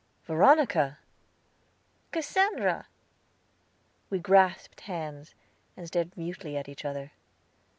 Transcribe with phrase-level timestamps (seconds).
[0.23, 0.97] "Veronica!"
[2.11, 2.87] "Cassandra!"
[4.09, 5.35] We grasped hands,
[5.77, 7.11] and stared mutely at each other.